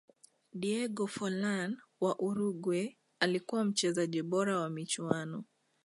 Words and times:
diego 0.53 1.07
forlan 1.07 1.73
wa 1.99 2.19
uruguay 2.19 2.95
alikuwa 3.19 3.65
mchezaji 3.65 4.23
bora 4.23 4.59
wa 4.59 4.69
michuano 4.69 5.43